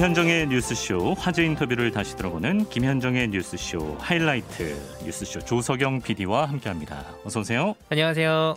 [0.00, 7.02] 김현정의 뉴스쇼 화제 인터뷰를 다시 들어보는 김현정의 뉴스쇼 하이라이트 뉴스쇼 조석영 PD와 함께합니다.
[7.24, 7.74] 어서 오세요.
[7.88, 8.56] 안녕하세요.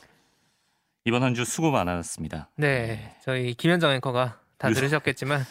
[1.05, 2.49] 이번 한 주 수고 많았습니다.
[2.57, 5.45] 네, 저희 김현정 앵커가 다 뉴스- 들으셨겠지만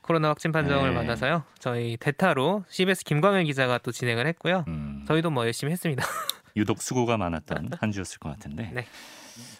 [0.00, 1.00] 코로나 확진 판정을 네.
[1.00, 1.44] 받아서요.
[1.58, 4.64] 저희 대타로 CBS 김광일 기자가 또 진행을 했고요.
[4.68, 6.02] 음, 저희도 뭐 열심히 했습니다.
[6.56, 8.70] 유독 수고가 많았던 한 주였을 것 같은데.
[8.72, 8.86] 네.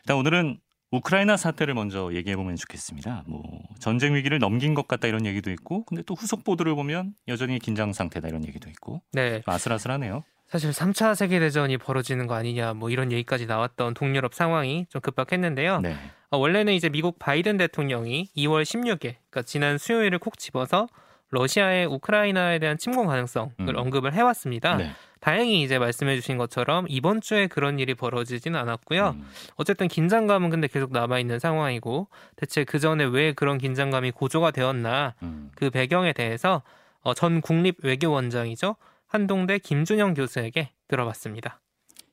[0.00, 0.58] 일단 오늘은
[0.90, 3.24] 우크라이나 사태를 먼저 얘기해 보면 좋겠습니다.
[3.26, 3.42] 뭐
[3.80, 7.92] 전쟁 위기를 넘긴 것 같다 이런 얘기도 있고, 근데 또 후속 보도를 보면 여전히 긴장
[7.92, 10.24] 상태다 이런 얘기도 있고 네, 좀 아슬아슬하네요.
[10.48, 15.80] 사실 3차 세계 대전이 벌어지는 거 아니냐 뭐 이런 얘기까지 나왔던 동유럽 상황이 좀 급박했는데요.
[15.80, 15.96] 네.
[16.30, 20.86] 어, 원래는 이제 미국 바이든 대통령이 2월 16일, 그러니까 지난 수요일을 콕 집어서
[21.30, 23.76] 러시아의 우크라이나에 대한 침공 가능성을 음.
[23.76, 24.76] 언급을 해왔습니다.
[24.76, 24.92] 네.
[25.26, 29.16] 다행히 이제 말씀해주신 것처럼 이번 주에 그런 일이 벌어지지는 않았고요.
[29.16, 34.52] 음, 어쨌든 긴장감은 근데 계속 남아 있는 상황이고 대체 그 전에 왜 그런 긴장감이 고조가
[34.52, 35.50] 되었나 음.
[35.56, 36.62] 그 배경에 대해서
[37.00, 38.76] 어, 전 국립 외교원장이죠
[39.08, 41.58] 한동대 김준영 교수에게 들어봤습니다.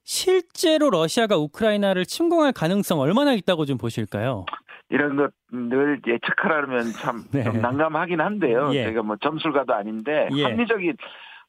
[0.04, 4.48] 실제로 러시아가 우크라이나를 침공할 가능성 얼마나 있다고 좀 보실까요?
[4.90, 7.44] 이런 것 늘 예측하려면 참 네.
[7.44, 8.72] 좀 난감하긴 한데요.
[8.74, 8.86] 예.
[8.86, 10.44] 제가 뭐 점술가도 아닌데 예.
[10.44, 10.98] 합리적인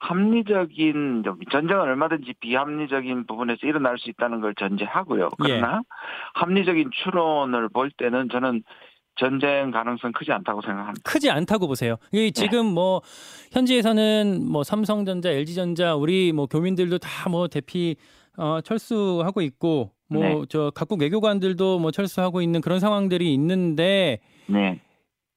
[0.08, 5.30] 합리적인 좀 전쟁은 얼마든지 비합리적인 부분에서 일어날 수 있다는 걸 전제하고요.
[5.44, 5.48] 예.
[5.58, 5.80] 그러나
[6.34, 8.62] 합리적인 추론을 볼 때는 저는
[9.16, 11.00] 전쟁 가능성 크지 않다고 생각합니다.
[11.08, 11.96] 크지 않다고 보세요.
[12.12, 13.00] 이 지금 뭐
[13.52, 17.96] 현지에서는 뭐 삼성전자, LG전자 우리 뭐 교민들도 다 뭐 대피
[18.36, 20.42] 어, 철수하고 있고 뭐 네.
[20.50, 24.80] 저 각국 외교관들도 뭐 철수하고 있는 그런 상황들이 있는데 네.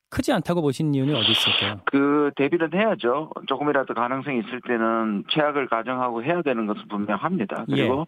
[0.10, 1.82] 크지 않다고 보신 이유는 어디 있을까요?
[1.86, 3.32] 그 대비는 해야죠.
[3.48, 7.66] 조금이라도 가능성이 있을 때는 최악을 가정하고 해야 되는 것은 분명합니다.
[7.66, 8.08] 그리고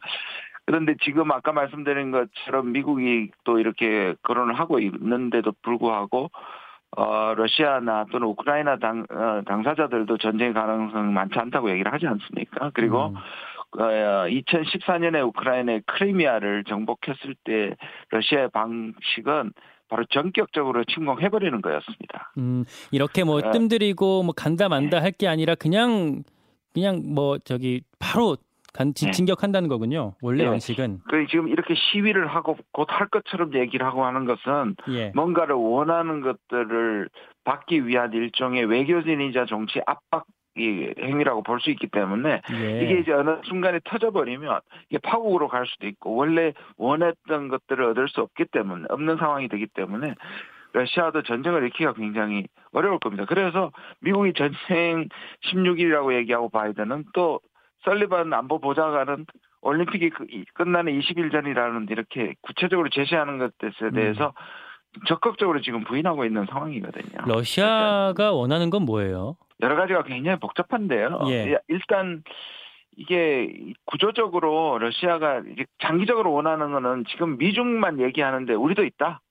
[0.66, 6.30] 그런데 지금 아까 말씀드린 것처럼 미국이 또 이렇게 거론을 하고 있는데도 불구하고
[6.98, 12.72] 어, 러시아나 또는 우크라이나 당, 어, 당사자들도 전쟁 가능성 많지 않다고 얘기를 하지 않습니까?
[12.74, 13.16] 그리고 음.
[13.82, 17.76] 어, 2014년에 우크라이나의 크리미아를 정복했을 때
[18.10, 19.54] 러시아의 방식은
[19.90, 22.32] 바로 전격적으로 침공해버리는 거였습니다.
[22.38, 23.52] 음, 이렇게 뭐 어.
[23.52, 26.24] 뜸들이고 뭐 간다 만다 할게 아니라 그냥
[26.74, 28.38] 그냥 뭐 저기 바로
[28.72, 29.12] 간, 진- 네.
[29.12, 30.14] 진격한다는 거군요.
[30.22, 30.50] 원래 네.
[30.50, 35.12] 원칙은 그 지금 이렇게 시위를 하고 곧 할 것처럼 얘기를 하고 하는 것은 예.
[35.16, 37.10] 뭔가를 원하는 것들을
[37.44, 40.26] 받기 위한 일종의 외교진이자 정치 압박
[40.60, 42.84] 이 행위라고 볼 수 있기 때문에 예.
[42.84, 44.60] 이게 이제 어느 순간에 터져버리면
[44.90, 49.68] 이게 파국으로 갈 수도 있고 원래 원했던 것들을 얻을 수 없기 때문에 없는 상황이 되기
[49.68, 50.14] 때문에
[50.74, 53.26] 러시아도 전쟁을 일으키기가 굉장히 어려울 겁니다.
[53.28, 53.72] 그래서
[54.02, 55.10] 미국이 전쟁
[55.52, 57.40] 16일이라고 얘기하고 바이든은 또
[57.84, 59.26] 설리반 안보 보좌관은
[59.62, 64.34] 올림픽이 그- 이- 끝나는 20일 전이라는 이렇게 구체적으로 제시하는 것에 대해서
[65.08, 67.26] 적극적으로 지금 부인하고 있는 상황이거든요.
[67.26, 69.36] 러시아가 원하는 건 뭐예요?
[69.62, 71.20] 여러 가지가 굉장히 복잡한데요.
[71.30, 71.58] 예.
[71.68, 72.24] 일단
[72.98, 73.50] 이게
[73.86, 75.42] 구조적으로 러시아가
[75.82, 79.22] 장기적으로 원하는 거는 지금 미중만 얘기하는데 우리도 있다.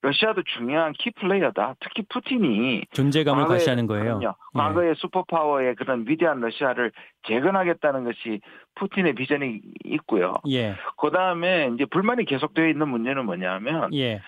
[0.00, 1.74] 러시아도 중요한 키 플레이어다.
[1.80, 4.18] 특히 푸틴이 존재감을 과거에- 과시하는 거예요.
[4.20, 4.34] 그럼요.
[4.54, 6.92] 과거의 슈퍼파워의 그런 위대한 러시아를
[7.26, 8.40] 재건하겠다는 것이
[8.76, 10.34] 푸틴의 비전이 있고요.
[10.50, 10.76] 예.
[10.98, 14.20] 그 다음에 이제 불만이 계속되어 있는 문제는 뭐냐면 예.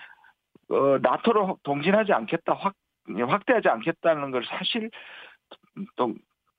[0.71, 2.73] 어, 나토로 동진하지 않겠다, 확,
[3.07, 4.89] 확대하지 않겠다는 걸 사실
[5.95, 6.13] 또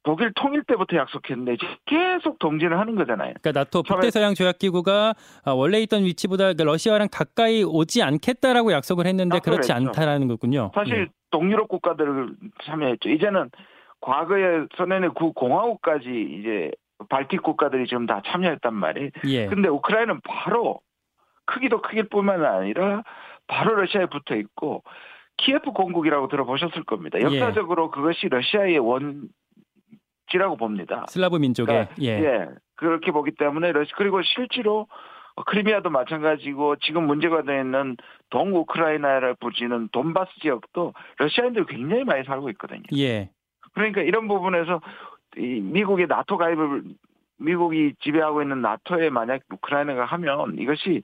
[0.04, 1.56] 독일 통일 때부터 약속했는데
[1.86, 3.34] 계속 동진을 하는 거잖아요.
[3.40, 5.14] 그러니까 나토 북대서양 조약 기구가
[5.44, 9.88] 아, 원래 있던 위치보다 그러니까 러시아랑 가까이 오지 않겠다라고 약속을 했는데 약속을 그렇지 했죠.
[9.90, 10.72] 않다라는 거군요.
[10.74, 12.30] 사실 동유럽 국가들을
[12.64, 13.10] 참여했죠.
[13.10, 13.50] 이제는
[14.00, 16.72] 과거에 소련의 구 공화국까지 이제
[17.08, 19.10] 발틱 국가들이 지금 다 참여했단 말이에요.
[19.26, 19.46] 예.
[19.46, 20.80] 근데 우크라이나는 바로
[21.44, 23.02] 크기도 크길 뿐만 아니라
[23.47, 24.82] 바로 러시아에 붙어 있고
[25.38, 27.19] 키예프 공국이라고 들어보셨을 겁니다.
[27.19, 27.25] 예.
[27.25, 31.04] 역사적으로 그것이 러시아의 원지라고 봅니다.
[31.08, 32.06] 슬라브 민족의 예.
[32.06, 32.48] 예.
[32.77, 34.89] 그렇게 보기 때문에 러시 그리고 실제로
[35.47, 37.97] 크리미아도 마찬가지고 지금 문제가 되는
[38.30, 42.83] 동우크라이나를 부지는 돈바스 지역도 러시아인들이 굉장히 많이 살고 있거든요.
[42.97, 43.30] 예.
[43.72, 44.80] 그러니까 이런 부분에서
[45.39, 46.83] 이 미국의 나토 가입을
[47.39, 51.03] 미국이 지배하고 있는 나토에 만약 우크라이나가 하면 이것이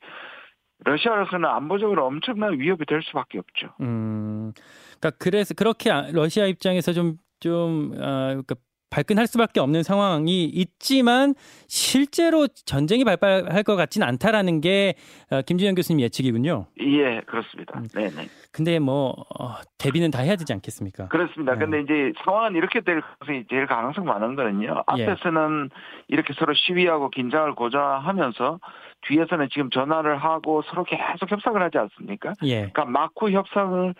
[0.85, 3.69] 러시아로서는 안보적으로 엄청난 위협이 될 수밖에 없죠.
[3.81, 4.53] 음.
[5.01, 8.55] 그러니까 그래서 그렇게 아- 러시아 입장에서 좀좀 아, 그러니까
[8.91, 11.35] 발끈할 수밖에 없는 상황이 있지만
[11.67, 14.95] 실제로 전쟁이 발발할 것 같지는 않다라는 게
[15.31, 16.69] 어, 김준현 교수님 예측이군요.
[16.81, 17.79] 예, 그렇습니다.
[17.79, 17.87] 음.
[17.89, 18.29] 네네.
[18.51, 21.09] 근데 뭐 어, 대비는 다 해야 되지 않겠습니까?
[21.09, 21.53] 그렇습니다.
[21.53, 21.59] 네.
[21.59, 24.83] 근데 이제 상황은 이렇게 될 가능성이 제일 가능성 많은 거는요.
[24.97, 25.05] 예.
[25.05, 25.69] 앞에서는
[26.09, 28.59] 이렇게 서로 시위하고 긴장을 고조하면서
[29.03, 32.33] 뒤에서는 지금 전화를 하고 서로 계속 협상을 하지 않습니까?
[32.43, 32.57] 예.
[32.73, 33.95] 그러니까 마쿠 협상을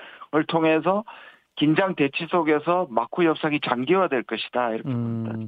[0.49, 1.05] 통해서
[1.57, 5.35] 긴장 대치 속에서 마쿠 협상이 장기화될 것이다 이렇게 봅니다.
[5.35, 5.47] 음,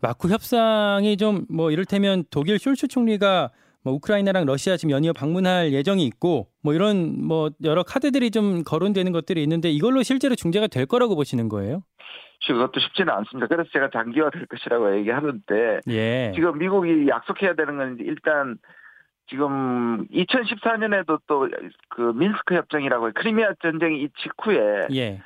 [0.00, 3.50] 마쿠 협상이 좀 뭐 이를테면 독일 숄츠 총리가
[3.82, 9.12] 뭐 우크라이나랑 러시아 지금 연이어 방문할 예정이 있고 뭐 이런 뭐 여러 카드들이 좀 거론되는
[9.12, 11.82] 것들이 있는데 이걸로 실제로 중재가 될 거라고 보시는 거예요?
[12.46, 13.46] 그것도 쉽지는 않습니다.
[13.46, 16.32] 그래서 제가 장기화될 것이라고 얘기하는데 예.
[16.34, 18.56] 지금 미국이 약속해야 되는 건 일단
[19.30, 21.48] 지금 2014년에도 또
[21.88, 23.12] 그 민스크 협정이라고 해요.
[23.14, 25.22] 크리미아 전쟁이 이 직후에 예.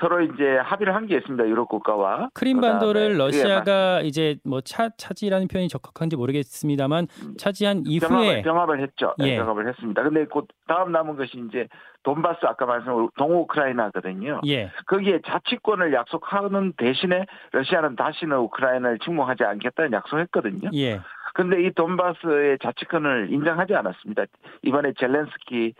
[0.00, 1.48] 서로 이제 합의를 한 게 있습니다.
[1.48, 2.28] 유럽 국가와.
[2.34, 9.14] 크림반도를 그게 러시아가 이제 뭐 차, 차지라는 표현이 적합한지 모르겠습니다만 차지한 병합을, 이후에 병합을 했죠.
[9.18, 9.36] 네, 예.
[9.38, 10.02] 병합을 했습니다.
[10.04, 11.66] 근데 곧 다음 남은 것이 이제
[12.04, 14.40] 돈바스 아까 말씀한 동우크라이나거든요.
[14.46, 14.70] 예.
[14.86, 20.70] 거기에 자치권을 약속하는 대신에 러시아는 다시는 우크라이나를 침공하지 않겠다는 약속했거든요.
[20.74, 21.00] 예.
[21.38, 24.24] 근데 이 돈바스의 자치권을 인정하지 않았습니다.
[24.62, 25.72] 이번에 젤렌스키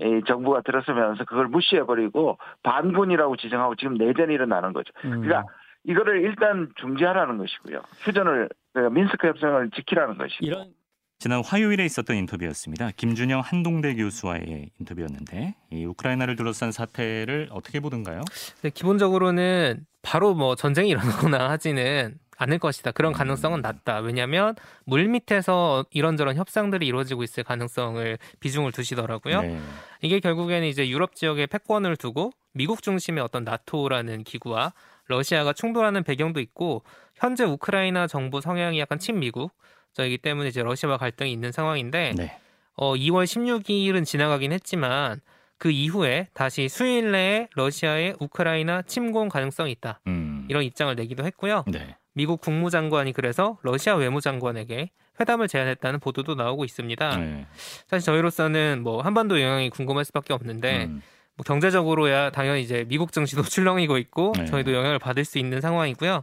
[0.00, 4.92] 이 정부가 들어서면서 그걸 무시해버리고 반군이라고 지정하고 지금 내전이 일어나는 거죠.
[5.04, 5.22] 음.
[5.22, 5.44] 그러니까
[5.84, 7.80] 이거를 일단 중지하라는 것이고요.
[8.00, 10.44] 휴전을 그러니까 민스크 협상을 지키라는 것이고.
[10.44, 10.72] 이런
[11.20, 12.90] 지난 화요일에 있었던 인터뷰였습니다.
[12.96, 18.22] 김준영 한동대 교수와의 인터뷰였는데 이 우크라이나를 둘러싼 사태를 어떻게 보던가요?
[18.60, 22.92] 근데 기본적으로는 바로 뭐 전쟁이 일어나거나 하지는 않을 것이다.
[22.92, 23.98] 그런 가능성은 낮다.
[23.98, 24.54] 왜냐하면
[24.84, 29.42] 물 밑에서 이런저런 협상들이 이루어지고 있을 가능성을 비중을 두시더라고요.
[29.42, 29.58] 네.
[30.02, 34.72] 이게 결국에는 이제 유럽 지역에 패권을 두고 미국 중심의 어떤 나토라는 기구와
[35.06, 36.82] 러시아가 충돌하는 배경도 있고
[37.14, 42.38] 현재 우크라이나 정부 성향이 약간 친미국이기 때문에 이제 러시아와 갈등이 있는 상황인데 네.
[42.76, 45.20] 어, 2월 16일은 지나가긴 했지만
[45.58, 50.00] 그 이후에 다시 수일 내에 러시아의 우크라이나 침공 가능성이 있다.
[50.06, 50.46] 음.
[50.48, 51.64] 이런 입장을 내기도 했고요.
[51.68, 51.96] 네.
[52.14, 54.90] 미국 국무장관이 그래서 러시아 외무장관에게
[55.20, 57.16] 회담을 제안했다는 보도도 나오고 있습니다.
[57.16, 57.46] 네.
[57.88, 61.02] 사실 저희로서는 뭐 한반도 영향이 궁금할 수밖에 없는데 음.
[61.36, 63.42] 뭐 경제적으로야 당연히 이제 미국 증시도
[63.82, 64.44] 출렁이고 있고 네.
[64.46, 66.22] 저희도 영향을 받을 수 있는 상황이고요.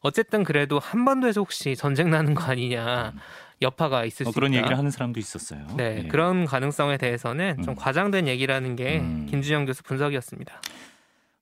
[0.00, 3.12] 어쨌든 그래도 한반도에서 혹시 전쟁 나는 거 아니냐
[3.60, 4.58] 여파가 있을 어, 수 그런 있다.
[4.60, 5.66] 얘기를 하는 사람도 있었어요.
[5.76, 6.08] 네, 예.
[6.08, 7.74] 그런 가능성에 대해서는 좀 음.
[7.76, 9.26] 과장된 얘기라는 게 음.
[9.28, 10.60] 김준영 교수 분석이었습니다.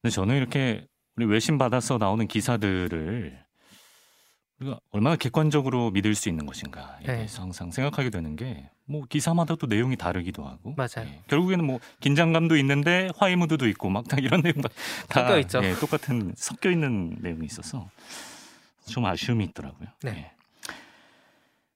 [0.02, 0.86] 근데 저는 이렇게
[1.16, 3.38] 우리 외신 받아서 나오는 기사들을
[4.60, 7.16] 우리가 얼마나 객관적으로 믿을 수 있는 것인가에 네.
[7.16, 11.08] 대해서 항상 생각하게 되는 게 뭐 기사마다 또 내용이 다르기도 하고 맞아요.
[11.08, 11.22] 예.
[11.28, 14.56] 결국에는 뭐 긴장감도 있는데 화해 무드도 있고 막 다 이런 내용
[15.08, 15.62] 다 있죠.
[15.62, 17.88] 예, 똑같은 섞여 있는 내용이 있어서
[18.86, 19.86] 좀 아쉬움이 있더라고요.
[20.02, 20.10] 네.
[20.10, 20.39] 예.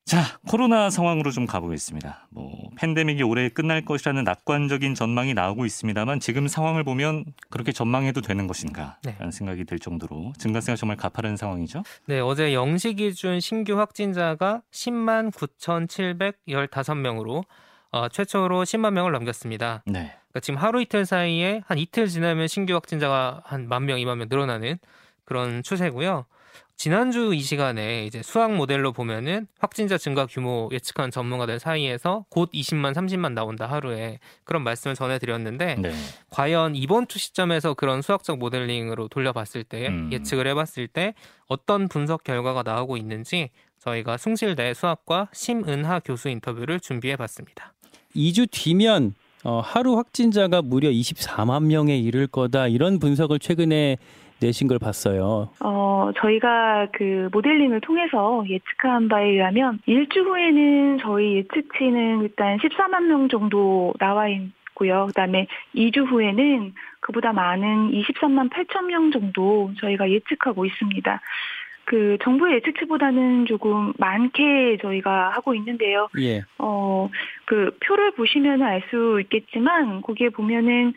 [0.05, 2.29] 자, 코로나 상황으로 좀 가보겠습니다.
[2.31, 8.47] 뭐 팬데믹이 올해 끝날 것이라는 낙관적인 전망이 나오고 있습니다만 지금 상황을 보면 그렇게 전망해도 되는
[8.47, 8.99] 것인가?
[9.03, 9.17] 네.
[9.19, 11.85] 라는 생각이 들 정도로 증가세가 정말 가파른 상황이죠.
[12.05, 17.45] 네, 어제 0시 기준 신규 확진자가 10만 9,715명으로
[17.93, 19.85] 어, 최초로 10만 명을 넘겼습니다.
[19.87, 20.12] 네.
[20.29, 24.27] 그러니까 지금 하루 이틀 사이에 한 이틀 지나면 신규 확진자가 한 만 명, 2만 명
[24.29, 24.77] 늘어나는
[25.25, 26.27] 그런 추세고요.
[26.76, 32.93] 지난주 이 시간에 이제 수학 모델로 보면은 확진자 증가 규모 예측한 전문가들 사이에서 곧 20만,
[32.94, 35.93] 30만 나온다 하루에 그런 말씀을 전해드렸는데 네.
[36.31, 40.11] 과연 이번 주 시점에서 그런 수학적 모델링으로 돌려봤을 때 음.
[40.12, 41.15] 예측을 해봤을 때
[41.47, 47.72] 어떤 분석 결과가 나오고 있는지 저희가 숭실대 수학과 심은하 교수 인터뷰를 준비해봤습니다.
[48.17, 53.99] 2주 뒤면 어, 하루 확진자가 무려 24만 명에 이를 거다 이런 분석을 최근에
[54.44, 55.48] 내신 걸 봤어요.
[55.60, 63.29] 어, 저희가 그 모델링을 통해서 예측한 바에 의하면 일주 후에는 저희 예측치는 일단 14만 명
[63.29, 65.06] 정도 나와 있고요.
[65.06, 71.20] 그다음에 2주 후에는 그보다 많은 23만 8천 명 정도 저희가 예측하고 있습니다.
[71.86, 76.08] 그 정부의 예측치보다는 조금 많게 저희가 하고 있는데요.
[76.19, 76.43] 예.
[76.58, 77.08] 어,
[77.44, 80.93] 그 표를 보시면 알 수 있겠지만 거기에 보면은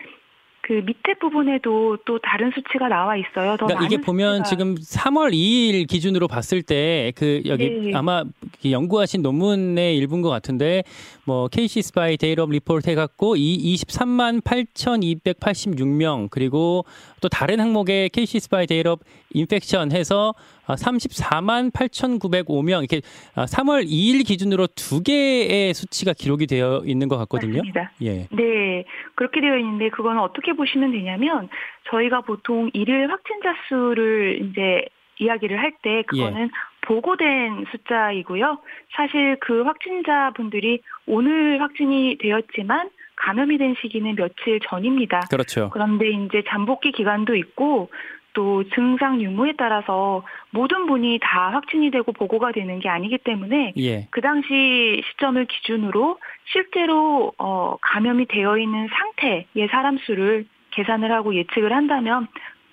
[0.68, 3.56] 그 밑에 부분에도 또 다른 수치가 나와 있어요.
[3.58, 4.44] 더 그러니까 이게 보면.
[4.44, 7.92] 지금 3월 2일 기준으로 봤을 때 그 여기 네.
[7.94, 8.24] 아마
[8.64, 10.84] 연구하신 논문의 일부인 것 같은데
[11.26, 16.86] 뭐 KC 스파이 데이업 리포트 해갖고 이 23만 8,286명 그리고
[17.22, 19.00] 또 다른 항목의 KC 스파이 데이업
[19.34, 20.34] 인펙션 해서
[20.68, 23.02] 34만 8,905명 이렇게
[23.36, 27.54] 3월 2일 기준으로 두 개의 수치가 기록이 되어 있는 것 같거든요.
[27.58, 27.92] 맞습니다.
[28.04, 28.28] 예.
[28.32, 31.50] 네, 그렇게 되어 있는데 그거는 어떻게 보시면 되냐면
[31.90, 34.86] 저희가 보통 일일 확진자 수를 이제
[35.20, 36.50] 이야기를 할 때 그거는
[36.82, 38.60] 보고된 숫자이고요.
[38.96, 45.22] 사실 그 확진자분들이 오늘 확진이 되었지만 감염이 된 시기는 며칠 전입니다.
[45.30, 45.70] 그렇죠.
[45.72, 47.90] 그런데 이제 잠복기 기간도 있고
[48.34, 54.08] 또 증상 유무에 따라서 모든 분이 다 확진이 되고 보고가 되는 게 아니기 때문에 예.
[54.12, 61.74] 그 당시 시점을 기준으로 실제로 어, 감염이 되어 있는 상태의 사람 수를 계산을 하고 예측을
[61.74, 62.28] 한다면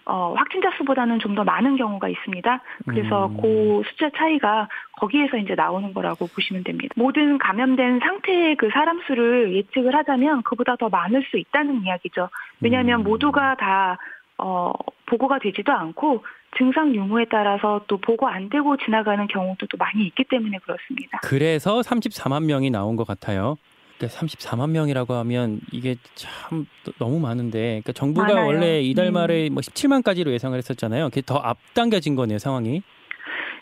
[0.07, 2.61] 어, 확진자 수보다는 좀 더 많은 경우가 있습니다.
[2.87, 3.37] 그래서 음.
[3.41, 6.95] 그 숫자 차이가 거기에서 이제 나오는 거라고 보시면 됩니다.
[6.97, 12.29] 모든 감염된 상태의 그 사람 수를 예측을 하자면 그보다 더 많을 수 있다는 이야기죠.
[12.61, 13.05] 왜냐하면 음.
[13.05, 13.99] 모두가 다
[14.39, 14.73] 어,
[15.07, 16.25] 보고가 되지도 않고
[16.57, 21.19] 증상 유무에 따라서 또 보고 안 되고 지나가는 경우도 또 많이 있기 때문에 그렇습니다.
[21.23, 23.57] 그래서 34만 명이 나온 것 같아요.
[23.99, 26.67] 그러니까 34만 명이라고 하면 이게 참
[26.99, 28.47] 너무 많은데, 그러니까 정부가 많아요.
[28.47, 29.15] 원래 이달 음.
[29.15, 31.11] 말에 뭐 17만까지로 예상을 했었잖아요.
[31.11, 32.83] 그게 더 앞당겨진 거네요, 상황이.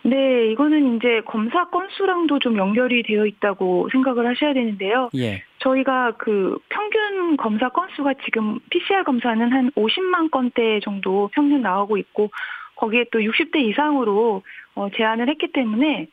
[0.04, 5.10] 네, 이거는 이제 검사 건수랑도 좀 연결이 되어 있다고 생각을 하셔야 되는데요.
[5.14, 5.44] 예.
[5.58, 12.30] 저희가 그 평균 검사 건수가 지금 PCR 검사는 한 50만 건대 정도 평균 나오고 있고
[12.74, 14.42] 거기에 또 60대 이상으로
[14.74, 16.08] 어, 제한을 했기 때문에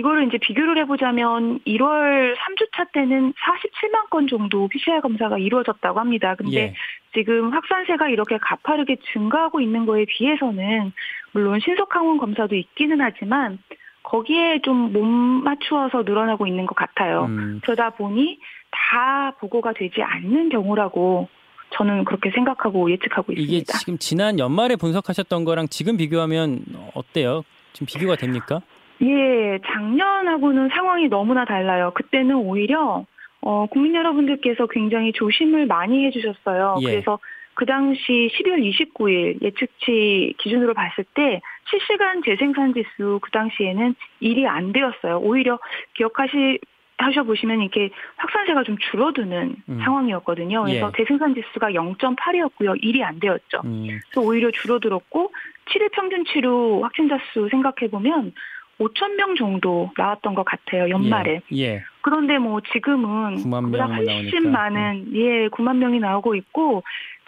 [0.00, 6.34] 이거를 이제 비교를 해보자면 1월 3주차 때는 47만 건 정도 PCR 검사가 이루어졌다고 합니다.
[6.36, 6.74] 근데 예.
[7.14, 10.92] 지금 확산세가 이렇게 가파르게 증가하고 있는 거에 비해서는
[11.32, 13.58] 물론 신속 항원 검사도 있기는 하지만
[14.02, 17.26] 거기에 좀 못 맞추어서 늘어나고 있는 것 같아요.
[17.26, 18.38] 음, 그러다 보니
[18.70, 21.28] 다 보고가 되지 않는 경우라고
[21.76, 23.78] 저는 그렇게 생각하고 예측하고 이게 있습니다.
[23.78, 26.64] 지금 지난 연말에 분석하셨던 거랑 지금 비교하면
[26.94, 27.42] 어때요?
[27.74, 28.60] 지금 비교가 됩니까?
[29.02, 31.92] 예, 작년하고는 상황이 너무나 달라요.
[31.94, 33.04] 그때는 오히려
[33.42, 36.76] 어, 국민 여러분들께서 굉장히 조심을 많이 해주셨어요.
[36.82, 36.84] 예.
[36.84, 37.18] 그래서
[37.54, 44.72] 그 당시 12월 29일 예측치 기준으로 봤을 때 실시간 재생산 지수 그 당시에는 1이 안
[44.72, 45.18] 되었어요.
[45.18, 45.58] 오히려
[45.94, 46.58] 기억하시
[46.98, 49.80] 하셔 보시면 이렇게 확산세가 좀 줄어드는 음.
[49.82, 50.64] 상황이었거든요.
[50.64, 50.96] 그래서 예.
[50.96, 52.82] 재생산 지수가 0.8이었고요.
[52.82, 53.62] 1이 안 되었죠.
[53.64, 55.32] 음, 그래서 오히려 줄어들었고
[55.70, 58.32] 7일 평균 치료 확진자 수 생각해 보면
[58.80, 61.42] 5천 명 정도 나왔던 것 같아요 연말에.
[61.52, 61.56] 예.
[61.56, 61.82] 예.
[62.00, 64.50] 그런데 뭐 지금은 9만 그보다 명만 훨씬.
[64.50, 66.82] 많은 예 9만 명이 나오고 있고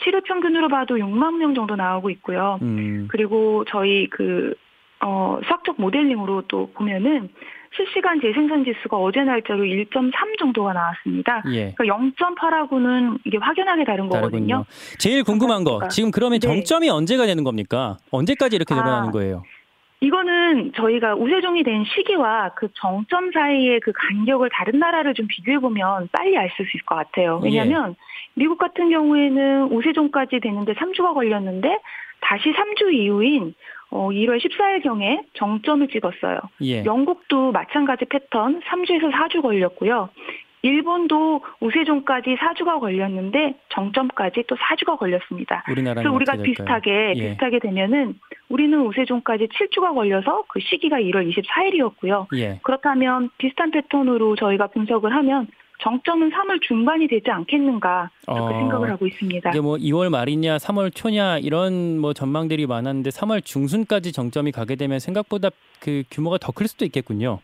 [0.05, 2.59] 7일 평균으로 봐도 6만 명 정도 나오고 있고요.
[2.63, 4.55] 음, 그리고 저희 그
[5.05, 7.29] 어, 수학적 모델링으로 또 보면은
[7.75, 11.43] 실시간 재생산 지수가 어제 날짜로 1.3 정도가 나왔습니다.
[11.53, 11.73] 예.
[11.77, 11.85] 그러니까
[12.35, 14.31] 0.8하고는 이게 확연하게 다른 거거든요.
[14.31, 14.65] 다르군요.
[14.99, 15.89] 제일 궁금한 거.
[15.89, 16.47] 지금 그러면 네.
[16.47, 17.97] 정점이 언제가 되는 겁니까?
[18.11, 18.77] 언제까지 이렇게 아.
[18.77, 19.43] 늘어나는 거예요?
[20.03, 26.09] 이거는 저희가 우세종이 된 시기와 그 정점 사이의 그 간격을 다른 나라를 좀 비교해 보면
[26.11, 27.41] 빨리 알 수 있을 것 같아요.
[27.45, 27.95] 왜냐하면
[28.35, 31.79] 미국 같은 경우에는 우세종까지 되는데 3주가 걸렸는데
[32.21, 33.55] 다시 3주 이후인
[33.91, 36.41] 어, 1월 14일 경에 정점을 찍었어요.
[36.63, 36.85] 예.
[36.85, 40.09] 영국도 마찬가지 패턴 3주에서 4주 걸렸고요.
[40.63, 45.63] 일본도 우세종까지 4주가 걸렸는데 정점까지 또 4주가 걸렸습니다.
[45.67, 46.37] 그래서 우리가?
[46.37, 47.29] 비슷하게 예.
[47.31, 52.27] 비슷하게 되면은 우리는 우세종까지 7주가 걸려서 그 시기가 1월 24일이었고요.
[52.37, 52.61] 예.
[52.63, 55.49] 그렇다면 비슷한 패턴으로 저희가 분석을 하면
[55.81, 59.51] 정점은 3월 중반이 되지 않겠는가 그렇게 어, 생각을 하고 있습니다.
[59.51, 65.01] 이게 뭐 2월 말이냐 3월 초냐 이런 뭐 전망들이 많았는데 3월 중순까지 정점이 가게 되면
[65.01, 65.51] 생각보다
[65.81, 67.41] 그 규모가 더 클 수도 있겠군요.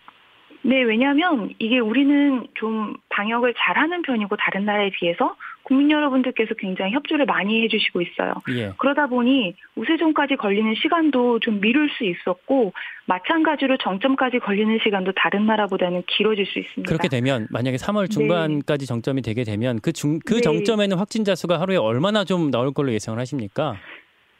[0.62, 7.26] 네, 왜냐하면 이게 우리는 좀 방역을 잘하는 편이고 다른 나라에 비해서 국민 여러분들께서 굉장히 협조를
[7.26, 8.32] 많이 해주시고 있어요.
[8.50, 8.72] 예.
[8.78, 12.72] 그러다 보니 우세종까지 걸리는 시간도 좀 미룰 수 있었고
[13.06, 16.88] 마찬가지로 정점까지 걸리는 시간도 다른 나라보다는 길어질 수 있습니다.
[16.88, 20.40] 그렇게 되면 만약에 3월 중반까지 정점이 되게 되면 그 중 그 네.
[20.40, 23.76] 정점에는 확진자 수가 하루에 얼마나 좀 나올 걸로 예상을 하십니까?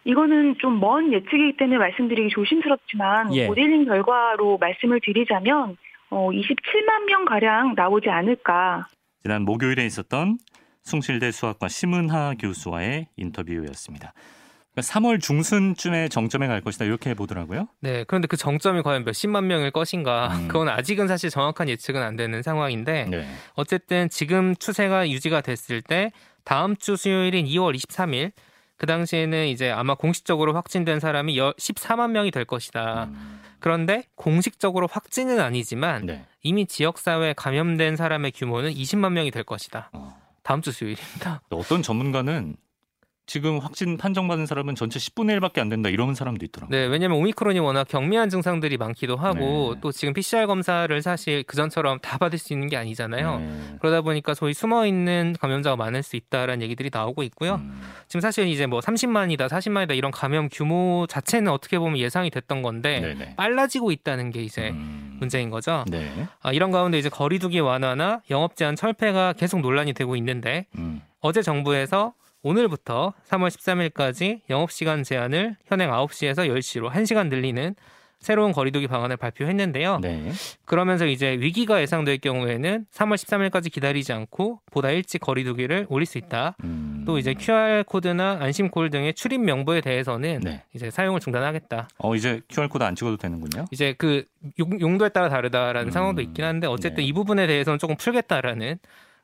[0.05, 3.47] 이거는 좀 먼 예측이기 때문에 말씀드리기 조심스럽지만 예.
[3.47, 5.77] 모델링 결과로 말씀을 드리자면
[6.11, 8.87] 어, 27만 명 가량 나오지 않을까.
[9.23, 10.39] 지난 목요일에 있었던
[10.83, 14.13] 숭실대 수학과 심은하 교수와의 인터뷰였습니다.
[14.73, 17.69] 그러니까 3월 중순쯤에 정점에 갈 것이다 이렇게 보더라고요.
[17.81, 20.29] 네, 그런데 그 정점이 과연 몇십만 명일 것인가?
[20.29, 20.49] 음.
[20.49, 23.27] 그건 아직은 사실 정확한 예측은 안 되는 상황인데 네.
[23.55, 26.13] 어쨌든 지금 추세가 유지가 됐을 때
[26.45, 28.33] 다음 주 수요일인 2월 23일
[28.77, 33.09] 그 당시에는 이제 아마 공식적으로 확진된 사람이 14만 명이 될 것이다.
[33.11, 36.25] 음, 그런데 공식적으로 확진은 아니지만 네.
[36.43, 39.91] 이미 지역사회에 감염된 사람의 규모는 20만 명이 될 것이다.
[39.93, 40.17] 어.
[40.43, 41.43] 다음 주 수요일입니다.
[41.51, 42.57] 어떤 전문가는
[43.29, 46.75] 지금 확진 판정받은 사람은 전체 10분의 1밖에 안 된다 이러는 사람도 있더라고요.
[46.75, 49.81] 네, 왜냐면 오미크론이 워낙 경미한 증상들이 많기도 하고 네.
[49.83, 53.39] 또 지금 PCR 검사를 사실 그 전처럼 다 받을 수 있는 게 아니잖아요.
[53.39, 53.77] 네.
[53.81, 57.57] 그러다 보니까 소위 숨어 있는 감염자가 많을 수 있다라는 얘기들이 나오고 있고요.
[57.57, 62.63] 음, 지금 사실 이제 뭐 30만이다, 40만이다 이런 감염 규모 자체는 어떻게 보면 예상이 됐던
[62.63, 63.35] 건데 네네.
[63.37, 65.85] 빨라지고 있다는 게 이제 음, 문제인 거죠.
[65.91, 66.11] 네.
[66.41, 71.43] 아, 이런 가운데 이제 거리두기 완화나 영업 제한 철폐가 계속 논란이 되고 있는데 음, 어제
[71.43, 77.75] 정부에서 오늘부터 3월 13일까지 영업 시간 제한을 현행 9시에서 10시로 1시간 늘리는
[78.21, 80.01] 새로운 거리두기 방안을 발표했는데요.
[80.03, 80.33] 네.
[80.65, 86.57] 그러면서 이제 위기가 예상될 경우에는 3월 13일까지 기다리지 않고 보다 일찍 거리두기를 올릴 수 있다.
[86.65, 87.05] 음.
[87.07, 90.65] 또 이제 QR 코드나 안심 콜 등의 출입 명부에 대해서는 네.
[90.75, 91.89] 이제 사용을 중단하겠다.
[91.99, 93.67] 어 이제 QR 코드 안 찍어도 되는군요.
[93.71, 94.25] 이제 그
[94.59, 95.93] 용- 용도에 따라 다르다라는 음.
[95.93, 97.05] 상황도 있긴 한데 어쨌든 네.
[97.05, 98.79] 이 부분에 대해서는 조금 풀겠다라는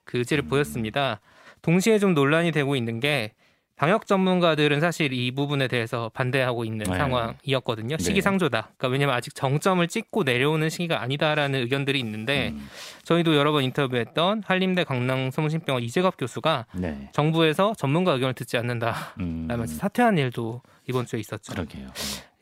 [0.05, 0.49] 그 의지를 음.
[0.51, 1.21] 보였습니다.
[1.65, 3.33] 동시에 좀 논란이 되고 있는 게
[3.77, 6.97] 방역 전문가들은 사실 이 부분에 대해서 반대하고 있는 네.
[6.97, 7.97] 상황이었거든요.
[7.97, 8.03] 네.
[8.03, 8.71] 시기상조다.
[8.77, 12.69] 그러니까 왜냐면 아직 정점을 찍고 내려오는 시기가 아니다라는 의견들이 있는데 음.
[13.03, 17.09] 저희도 여러 번 인터뷰했던 한림대 강남성심병원 이재갑 교수가 네.
[17.13, 19.15] 정부에서 전문가 의견을 듣지 않는다.
[19.19, 19.47] 음.
[19.49, 21.53] 라면서 사퇴한 일도 이번 주에 있었죠.
[21.55, 21.89] 그러게요.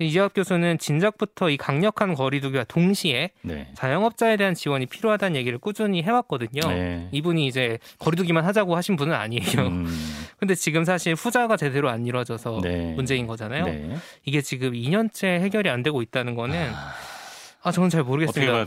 [0.00, 3.68] 이재갑 교수는 진작부터 이 강력한 거리두기와 동시에 네.
[3.74, 6.60] 자영업자에 대한 지원이 필요하다는 얘기를 꾸준히 해왔거든요.
[6.68, 7.08] 네.
[7.12, 9.66] 이분이 이제 거리두기만 하자고 하신 분은 아니에요.
[9.68, 9.86] 음.
[10.42, 12.94] 근데 지금 사실 후자가 제대로 안 이루어져서 네.
[12.94, 13.64] 문제인 거잖아요.
[13.64, 13.96] 네.
[14.24, 16.94] 이게 지금 2년째 해결이 안 되고 있다는 거는 아,
[17.62, 18.64] 아 저는 잘 모르겠습니다.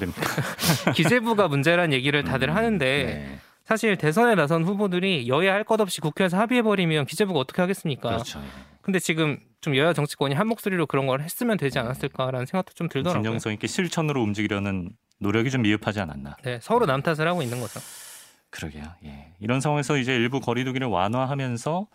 [0.96, 3.40] 기재부가 문제란 얘기를 다들 음, 하는데 네.
[3.66, 8.08] 사실 대선에 나선 후보들이 여야 할 것 없이 국회에서 합의해 버리면 기재부가 어떻게 하겠습니까?
[8.08, 8.42] 그렇죠.
[8.82, 13.22] 근데 지금 좀 여야 정치권이 한 목소리로 그런 걸 했으면 되지 않았을까라는 생각도 좀 들더라고요.
[13.22, 16.38] 진정성 있게 실천으로 움직이려는 노력이 좀 미흡하지 않았나.
[16.42, 17.82] 네, 서로 남 탓을 하고 있는 거죠.
[18.56, 18.84] 그러게요.
[19.06, 19.34] 예.
[19.40, 21.88] 이런 상황에서 이제 일부 거리두기를 완화하면서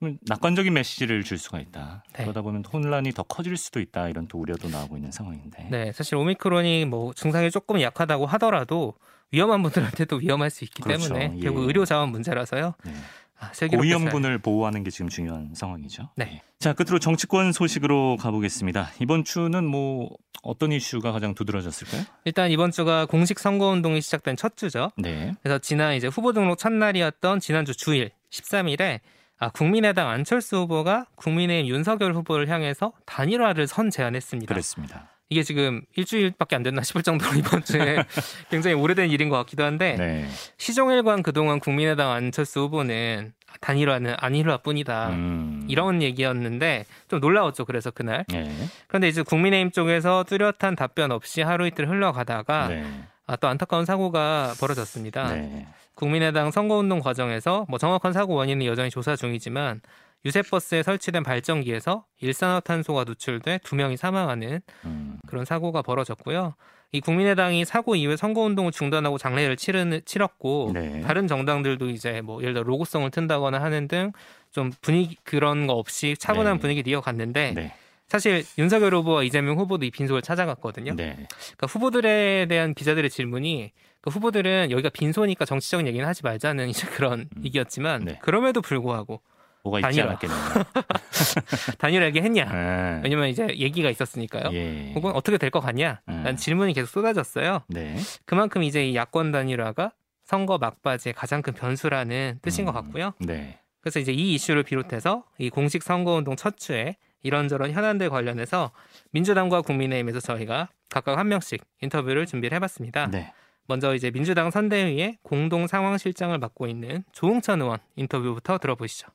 [0.00, 2.04] 좀 낙관적인 메시지를 줄 수가 있다.
[2.12, 2.24] 네.
[2.24, 4.08] 그러다 보면 혼란이 더 커질 수도 있다.
[4.08, 5.68] 이런 또 우려도 나오고 있는 상황인데.
[5.70, 8.94] 네, 사실 오미크론이 뭐 증상이 조금 약하다고 하더라도
[9.32, 11.08] 위험한 분들한테도 위험할 수 있기 그렇죠.
[11.08, 11.40] 때문에 예.
[11.40, 12.74] 결국 의료 자원 문제라서요.
[12.84, 12.92] 네.
[13.38, 16.10] 아, 잘- 고위험군을 보호하는 게 지금 중요한 상황이죠.
[16.16, 16.30] 네.
[16.34, 16.42] 예.
[16.58, 18.90] 자, 끝으로 정치권 소식으로 가보겠습니다.
[19.00, 20.08] 이번 주는 뭐
[20.42, 22.02] 어떤 이슈가 가장 두드러졌을까요?
[22.24, 24.90] 일단 이번 주가 공식 선거 운동이 시작된 첫 주죠.
[24.96, 25.34] 네.
[25.42, 29.00] 그래서 지난 이제 후보 등록 첫날이었던 지난주 주일 13일에
[29.38, 34.48] 아, 국민의당 안철수 후보가 국민의힘 윤석열 후보를 향해서 단일화를 선 제안했습니다.
[34.54, 35.08] 그랬습니다.
[35.30, 37.96] 이게 지금 일주일밖에 안 됐나 싶을 정도로 이번 주에
[38.50, 40.28] 굉장히 오래된 일인 것 같기도 한데 네.
[40.58, 45.08] 시종일관 그동안 국민의당 안철수 후보는 단일화는 안일화뿐이다.
[45.10, 45.64] 음.
[45.68, 47.64] 이런 얘기였는데 좀 놀라웠죠.
[47.64, 48.24] 그래서 그날.
[48.28, 48.50] 네.
[48.88, 52.84] 그런데 이제 국민의힘 쪽에서 뚜렷한 답변 없이 하루 이틀 흘러가다가 네.
[53.26, 55.32] 아, 또 안타까운 사고가 벌어졌습니다.
[55.32, 55.66] 네.
[55.94, 59.80] 국민의당 선거운동 과정에서 뭐 정확한 사고 원인은 여전히 조사 중이지만
[60.24, 65.18] 유세버스에 설치된 발전기에서 일산화탄소가 누출돼 두 명이 사망하는 음.
[65.26, 66.54] 그런 사고가 벌어졌고요.
[66.92, 71.00] 이 국민의당이 사고 이후에 선거운동을 중단하고 장례를 치르는, 치렀고 네.
[71.00, 74.12] 다른 정당들도 이제 뭐 예를 들어 로고송을 튼다거나 하는 등
[74.54, 76.60] 좀 분위기 그런 거 없이 차분한 네.
[76.60, 77.74] 분위기 이어갔는데 네.
[78.06, 80.94] 사실 윤석열 후보와 이재명 후보도 이 빈소를 찾아갔거든요.
[80.94, 81.14] 네.
[81.16, 87.28] 그러니까 후보들에 대한 기자들의 질문이 그 후보들은 여기가 빈소니까 정치적인 얘기는 하지 말자는 이제 그런
[87.36, 87.44] 음.
[87.44, 88.18] 얘기였지만 네.
[88.22, 89.20] 그럼에도 불구하고
[89.64, 90.06] 뭐가 있지 단일화.
[90.10, 90.38] 않았겠네요.
[91.78, 92.44] 단일하게 했냐?
[92.44, 93.00] 네.
[93.02, 94.50] 왜냐면 이제 얘기가 있었으니까요.
[94.52, 94.92] 예.
[94.94, 96.00] 혹은 어떻게 될 것 같냐?
[96.08, 96.16] 음.
[96.16, 97.62] 라는 질문이 계속 쏟아졌어요.
[97.68, 97.96] 네.
[98.26, 99.92] 그만큼 이제 이 야권 단일화가
[100.24, 102.66] 선거 막바지의 가장 큰 변수라는 뜻인 음.
[102.66, 103.12] 것 같고요.
[103.20, 103.58] 네.
[103.80, 108.70] 그래서 이제 이 이슈를 비롯해서 이 공식 선거운동 첫 주에 이런저런 현안들 관련해서
[109.12, 113.06] 민주당과 국민의힘에서 저희가 각각 한 명씩 인터뷰를 준비를 해봤습니다.
[113.10, 113.32] 네.
[113.66, 119.08] 먼저 이제 민주당 선대위의 공동 상황실장을 맡고 있는 조응찬 의원 인터뷰부터 들어보시죠.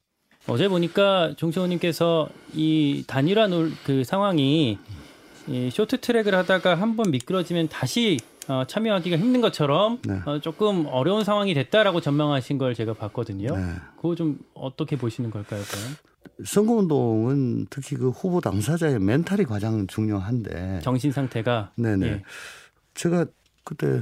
[0.47, 4.78] 어제 보니까 종시호님께서 이 단일화 놀, 그 상황이
[5.47, 10.19] 이 쇼트 트랙을 하다가 한 번 미끄러지면 다시 어, 참여하기가 힘든 것처럼 네.
[10.25, 13.56] 어, 조금 어려운 상황이 됐다라고 전망하신 걸 제가 봤거든요.
[13.56, 13.73] 네.
[13.97, 15.62] 그거 좀 어떻게 보시는 걸까요?
[15.62, 15.95] 그럼?
[16.45, 20.80] 선거운동은 특히 그 후보 당사자의 멘탈이 가장 중요한데.
[20.82, 22.08] 정신 상태가 네네.
[22.08, 22.23] 예.
[22.95, 23.25] 제가
[23.63, 24.02] 그때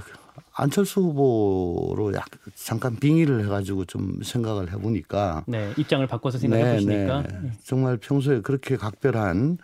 [0.54, 5.44] 안철수 후보로 약 잠깐 빙의를 해가지고 좀 생각을 해보니까.
[5.48, 7.52] 네, 입장을 바꿔서 생각해 보시니까 네.
[7.64, 9.58] 정말 평소에 그렇게 각별한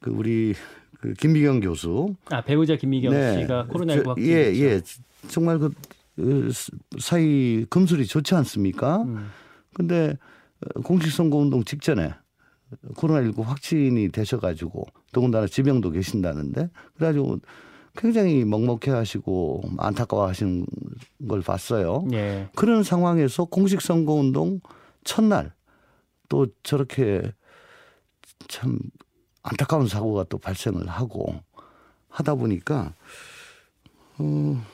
[0.00, 0.54] 그 우리
[1.00, 2.14] 그 김미경 교수.
[2.30, 4.80] 아 배우자 김미경 씨가 코로나19 저- 확진 예, 예.
[5.28, 5.70] 정말 그
[6.18, 6.22] 어,
[6.98, 9.02] 사이 금술이 좋지 않습니까?
[9.02, 9.28] 음.
[9.74, 10.16] 근데
[10.76, 12.12] 어, 공식 선거 운동 직전에
[12.94, 17.38] 코로나19 확진이 되셔가지고 더군다나 지병도 계신다는데 그래가지고
[18.00, 20.64] 굉장히 먹먹해 하시고 안타까워 하시는
[21.28, 22.06] 걸 봤어요.
[22.12, 22.48] 예.
[22.56, 24.60] 그런 상황에서 공식 선거 운동
[25.04, 25.52] 첫날
[26.30, 27.20] 또 저렇게
[28.48, 28.78] 참
[29.42, 31.34] 안타까운 사고가 또 발생을 하고
[32.08, 32.94] 하다 보니까
[34.16, 34.64] 어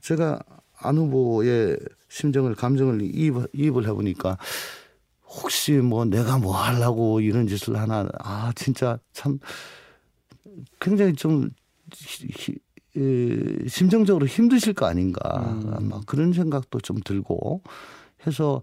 [0.00, 0.40] 제가
[0.78, 4.38] 안 후보의 심정을 감정을 이입, 이입을 해보니까
[5.26, 9.40] 혹시 뭐 내가 뭐 하려고 이런 짓을 하나 아 진짜 참
[10.80, 11.50] 굉장히 좀
[13.68, 15.20] 심정적으로 힘드실 거 아닌가
[15.80, 15.88] 음.
[15.88, 17.62] 막 그런 생각도 좀 들고
[18.26, 18.62] 해서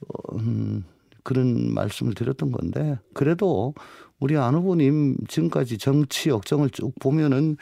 [0.00, 0.84] 어, 음,
[1.22, 3.74] 그런 말씀을 드렸던 건데 그래도
[4.20, 7.56] 우리 안 후보님 지금까지 정치 역정을 쭉 보면은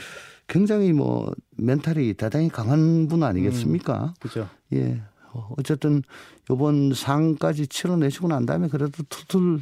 [0.49, 4.15] 굉장히 뭐 멘탈이 대단히 강한 분 아니겠습니까?
[4.21, 4.49] 그죠.
[4.75, 5.01] 예.
[5.33, 6.03] 어, 어쨌든
[6.51, 9.61] 요번 상까지 치러내시고 난 다음에 그래도 툴툴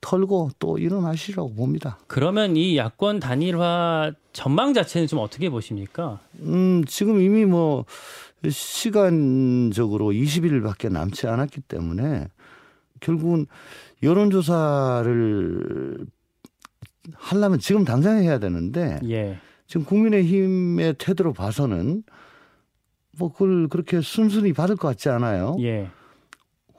[0.00, 1.98] 털고 또 일어나시라고 봅니다.
[2.06, 6.20] 그러면 이 야권 단일화 전망 자체는 좀 어떻게 보십니까?
[6.40, 7.84] 음, 지금 이미 뭐
[8.48, 12.28] 시간적으로 20일밖에 남지 않았기 때문에
[13.00, 13.46] 결국은
[14.02, 16.06] 여론조사를
[17.14, 19.38] 하려면 지금 당장 해야 되는데 예.
[19.66, 22.04] 지금 국민의힘의 태도로 봐서는
[23.18, 25.56] 뭐 그걸 그렇게 순순히 받을 것 같지 않아요.
[25.60, 25.90] 예.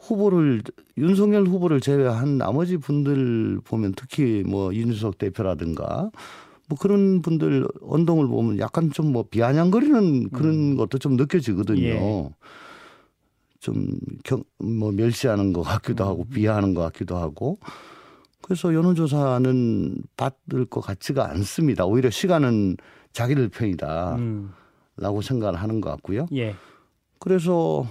[0.09, 0.63] 후보를
[0.97, 6.09] 윤석열 후보를 제외한 나머지 분들 보면 특히 뭐 이준석 대표라든가
[6.67, 11.81] 뭐 그런 분들 언동을 보면 약간 좀 뭐 비아냥거리는 그런 것도 좀 느껴지거든요.
[11.81, 12.29] 예.
[13.59, 17.59] 좀뭐 멸시하는 것 같기도 하고 비하하는 것 같기도 하고
[18.41, 21.85] 그래서 여론조사는 받을 것 같지가 않습니다.
[21.85, 22.77] 오히려 시간은
[23.11, 24.51] 자기들 편이다라고 음.
[25.21, 26.27] 생각을 하는 것 같고요.
[26.33, 26.55] 예.
[27.19, 27.85] 그래서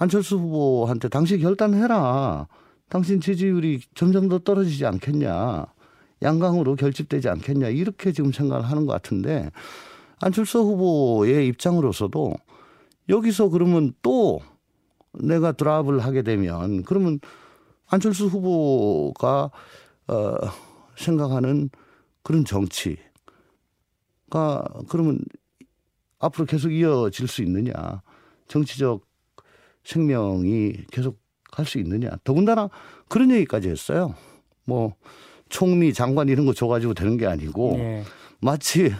[0.00, 2.48] 안철수 후보한테 당신 결단해라.
[2.88, 5.66] 당신 지지율이 점점 더 떨어지지 않겠냐.
[6.22, 7.68] 양강으로 결집되지 않겠냐.
[7.68, 9.50] 이렇게 지금 생각을 하는 것 같은데
[10.18, 12.34] 안철수 후보의 입장으로서도
[13.10, 14.40] 여기서 그러면 또
[15.12, 17.20] 내가 드랍을 하게 되면 그러면
[17.86, 19.50] 안철수 후보가
[20.08, 20.34] 어
[20.96, 21.68] 생각하는
[22.22, 23.02] 그런 정치가
[24.88, 25.20] 그러면
[26.18, 28.00] 앞으로 계속 이어질 수 있느냐.
[28.48, 29.09] 정치적
[29.84, 31.18] 생명이 계속
[31.50, 32.10] 갈 수 있느냐.
[32.24, 32.70] 더군다나
[33.08, 34.14] 그런 얘기까지 했어요.
[34.64, 34.94] 뭐
[35.48, 38.02] 총리 장관 이런 거 줘가지고 되는 게 아니고 예.
[38.40, 38.92] 마치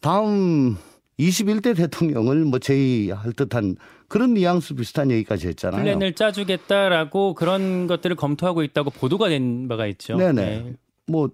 [0.00, 0.76] 다음
[1.18, 3.76] 21대 대통령을 뭐 제의할 듯한
[4.08, 5.82] 그런 뉘앙스 비슷한 얘기까지 했잖아요.
[5.82, 10.16] 플랜을 짜주겠다라고 그런 것들을 검토하고 있다고 보도가 된 바가 있죠.
[10.16, 10.42] 네네.
[10.42, 10.72] 예.
[11.06, 11.28] 뭐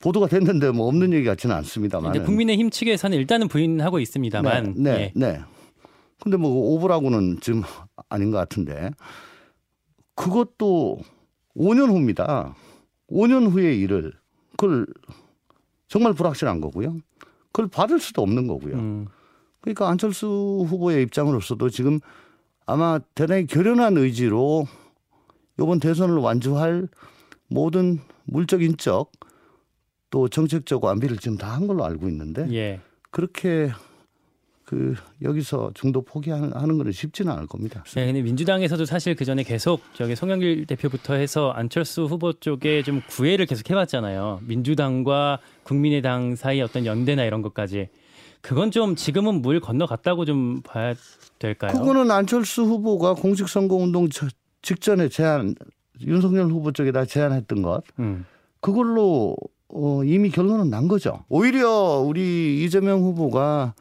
[0.00, 2.24] 보도가 됐는데 뭐 없는 얘기 같지는 않습니다만.
[2.24, 4.74] 국민의힘 측에서는 일단은 부인하고 있습니다만.
[4.76, 4.94] 네, 예.
[4.94, 5.40] 네, 네.
[6.24, 7.62] 근데 뭐 오보라고는 지금
[8.08, 8.90] 아닌 것 같은데
[10.14, 11.00] 그것도
[11.54, 12.54] 5년 후입니다.
[13.10, 14.12] 5년 후의 일을
[14.52, 14.86] 그걸
[15.86, 16.96] 정말 불확실한 거고요.
[17.52, 18.74] 그걸 받을 수도 없는 거고요.
[18.74, 19.06] 음.
[19.60, 22.00] 그러니까 안철수 후보의 입장으로서도 지금
[22.64, 24.66] 아마 대단히 결연한 의지로
[25.60, 26.88] 이번 대선을 완주할
[27.48, 29.12] 모든 물적, 인적
[30.10, 32.80] 또 정책적 완비를 지금 다 한 걸로 알고 있는데 예.
[33.10, 33.70] 그렇게
[34.74, 37.84] 그 여기서 중도 포기하는 하는 거는 쉽지는 않을 겁니다.
[37.94, 43.00] 네, 근데 민주당에서도 사실 그 전에 계속 저기 송영길 대표부터 해서 안철수 후보 쪽에 좀
[43.08, 44.40] 구애를 계속 해왔잖아요.
[44.42, 47.88] 민주당과 국민의당 사이 어떤 연대나 이런 것까지.
[48.40, 50.92] 그건 좀 지금은 물 건너갔다고 좀 봐야
[51.38, 51.70] 될까요?
[51.72, 54.26] 그거는 안철수 후보가 공식 선거 운동 저-
[54.62, 55.54] 직전에 제안
[56.00, 58.26] 윤석열 후보 쪽에다 제안했던 것 음.
[58.58, 59.36] 그걸로
[59.68, 61.24] 어, 이미 결론은 난 거죠.
[61.28, 63.74] 오히려 우리 이재명 후보가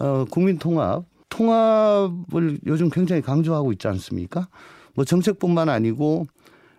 [0.00, 4.48] 어, 국민 통합, 통합을 요즘 굉장히 강조하고 있지 않습니까?
[4.94, 6.26] 뭐 정책뿐만 아니고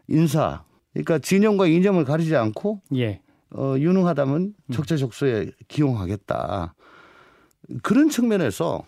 [0.08, 3.22] 인사, 그러니까 진영과 이념을 가리지 않고 예.
[3.52, 6.74] 어, 유능하다면 적재적소에 기용하겠다.
[7.84, 8.84] 그런 측면에서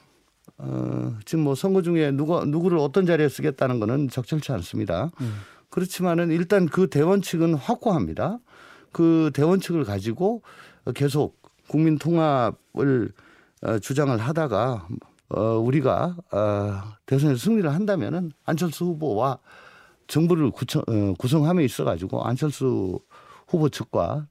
[0.57, 5.11] 어, 지금 뭐 선거 중에 누가 누구를 어떤 자리에 쓰겠다는 거는 적절치 않습니다.
[5.21, 5.35] 음.
[5.69, 8.39] 그렇지만은 일단 그 대원칙은 확고합니다.
[8.91, 10.41] 그 대원칙을 가지고
[10.95, 13.22] 계속 국민 통합을 어,
[13.81, 14.87] 주장을 하다가
[15.29, 19.39] 어, 우리가 어, 대선에 승리를 한다면은 안철수 후보와
[20.07, 22.99] 정부를 구청, 어, 구성함에 있어 가지고 안철수
[23.47, 24.27] 후보 측과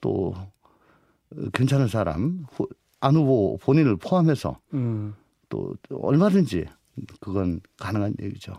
[0.00, 0.34] 또
[1.52, 2.68] 괜찮은 사람 후-
[3.00, 5.14] 안 후보 본인을 포함해서 음.
[5.48, 6.66] 또 얼마든지
[7.20, 8.54] 그건 가능한 얘기죠.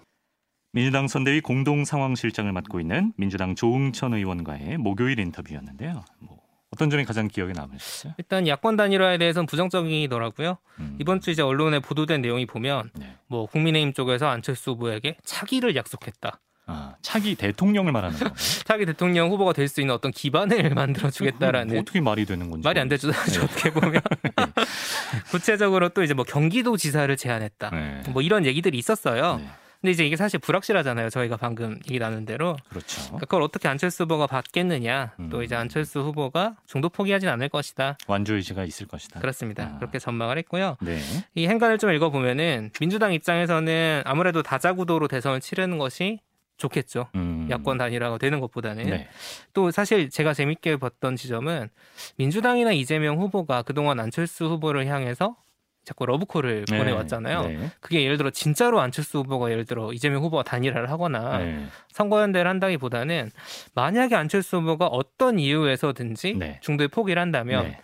[0.72, 6.04] 민주당 선대위 공동 상황실장을 맡고 있는 민주당 조응천 의원과의 목요일 인터뷰였는데요.
[6.20, 6.40] 뭐
[6.74, 8.14] 어떤 점이 가장 기억에 남으셨어요?
[8.18, 10.58] 일단 야권 단일화에 대해서는 부정적이더라고요.
[10.80, 10.98] 음.
[11.00, 13.16] 이번 주 이제 언론에 보도된 내용이 보면 네.
[13.28, 16.40] 뭐 국민의힘 쪽에서 안철수 후보에게 차기를 약속했다.
[16.66, 18.36] 아, 차기 대통령을 말하는 건가요?
[18.66, 22.80] 차기 대통령 후보가 될 수 있는 어떤 기반을 만들어 주겠다라는 어떻게 말이 되는 건지 말이
[22.80, 23.12] 안 되죠.
[23.12, 23.40] 네.
[23.44, 24.02] 어떻게 보면
[25.30, 27.70] 구체적으로 또 이제 뭐 경기도 지사를 제안했다.
[27.70, 28.02] 네.
[28.10, 29.38] 뭐 이런 얘기들이 있었어요.
[29.38, 29.50] 네,
[29.84, 31.10] 근데 이제 이게 사실 불확실하잖아요.
[31.10, 33.02] 저희가 방금 얘기 나눈 대로 그렇죠.
[33.02, 35.16] 그러니까 그걸 어떻게 안철수 후보가 받겠느냐.
[35.20, 35.30] 음.
[35.30, 37.98] 또 이제 안철수 후보가 중도 포기하진 않을 것이다.
[38.08, 39.20] 완주 의지가 있을 것이다.
[39.20, 39.74] 그렇습니다.
[39.76, 39.78] 아.
[39.80, 40.78] 그렇게 전망을 했고요.
[40.80, 41.02] 네.
[41.36, 46.22] 이 행간을 좀 읽어보면은 민주당 입장에서는 아무래도 다자구도로 대선을 치르는 것이
[46.56, 47.10] 좋겠죠.
[47.16, 47.50] 음.
[47.50, 49.10] 야권 단일화가 되는 것보다는 네.
[49.52, 51.68] 또 사실 제가 재밌게 봤던 지점은
[52.16, 55.36] 민주당이나 이재명 후보가 그동안 안철수 후보를 향해서
[55.84, 56.78] 자꾸 러브콜을 네.
[56.78, 57.48] 보내왔잖아요.
[57.48, 57.70] 네.
[57.80, 61.66] 그게 예를 들어 진짜로 안철수 후보가 예를 들어 이재명 후보와 단일화를 하거나 네.
[61.90, 63.32] 선거연대를 한다기보다는
[63.76, 66.60] 만약에 안철수 후보가 어떤 이유에서든지 네.
[66.62, 67.78] 중도에 포기를 한다면 네.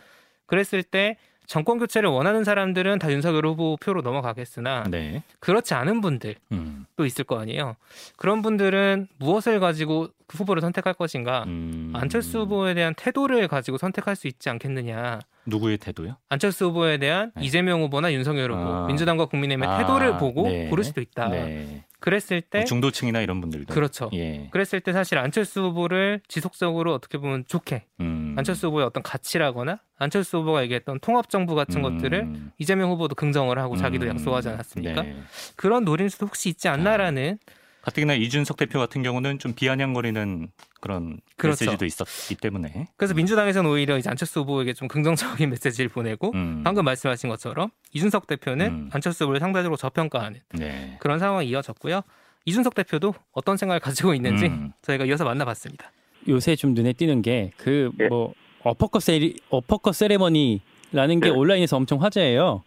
[0.46, 1.18] 그랬을 때
[1.50, 5.24] 정권 교체를 원하는 사람들은 다 윤석열 후보 표로 넘어가겠으나 네.
[5.40, 6.86] 그렇지 않은 분들 음.
[6.96, 7.76] 또 있을 거 아니에요.
[8.18, 11.46] 그런 분들은 무엇을 가지고 그 후보를 선택할 것인가?
[11.48, 11.92] 음.
[11.96, 15.22] 안철수 후보에 대한 태도를 가지고 선택할 수 있지 않겠느냐.
[15.48, 16.18] 누구의 태도요?
[16.30, 17.44] 안철수 후보에 대한 네.
[17.44, 18.86] 이재명 후보나 윤석열 후보, 아.
[18.86, 20.68] 민주당과 국민의힘의 아, 태도를 보고 네.
[20.70, 21.30] 고를 수도 있다.
[21.30, 21.84] 네.
[22.00, 24.10] 그랬을 때뭐 중도층이나 이런 분들도 그렇죠.
[24.14, 24.48] 예.
[24.52, 28.36] 그랬을 때 사실 안철수 후보를 지속적으로 어떻게 보면 좋게 음.
[28.38, 31.98] 안철수 후보의 어떤 가치라거나 안철수 후보가 얘기했던 통합 정부 같은 음.
[31.98, 34.12] 것들을 이재명 후보도 긍정을 하고 자기도 음.
[34.12, 35.02] 약속하지 않았습니까?
[35.02, 35.16] 네.
[35.56, 37.38] 그런 노림수도 혹시 있지 않나라는
[37.82, 40.50] 가뜩이나 이준석 대표 같은 경우는 좀 비아냥거리는
[40.82, 41.66] 그런 그렇죠.
[41.66, 46.62] 메시지도 있었기 때문에 그래서 민주당에서는 오히려 이제 안철수 후보에게 좀 긍정적인 메시지를 보내고 음.
[46.64, 48.90] 방금 말씀하신 것처럼 이준석 대표는 음.
[48.92, 50.98] 안철수 후보를 상대적으로 저평가하는 네.
[51.00, 52.02] 그런 상황이 이어졌고요.
[52.46, 54.72] 이준석 대표도 어떤 생각을 가지고 있는지 음.
[54.82, 55.92] 저희가 이어서 만나봤습니다.
[56.28, 58.08] 요새 좀 눈에 띄는 게그 예.
[58.08, 61.30] 뭐 어퍼컷 세리 어퍼컷 세레머니라는 게 예.
[61.30, 62.64] 온라인에서 엄청 화제예요.